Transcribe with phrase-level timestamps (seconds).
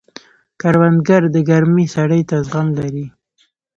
[0.61, 3.05] کروندګر د ګرمۍ سړې ته زغم لري